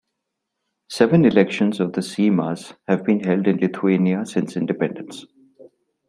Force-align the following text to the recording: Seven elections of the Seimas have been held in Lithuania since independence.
Seven 0.89 1.25
elections 1.25 1.79
of 1.79 1.93
the 1.93 2.01
Seimas 2.01 2.73
have 2.87 3.05
been 3.05 3.19
held 3.19 3.45
in 3.47 3.57
Lithuania 3.57 4.25
since 4.25 4.57
independence. 4.57 5.27